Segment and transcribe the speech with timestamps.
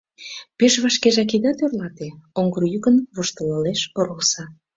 [0.57, 2.07] —Пеш вашкежак ида тӧрлате!—
[2.39, 4.43] оҥгыр йӱкын воштылеш Роза.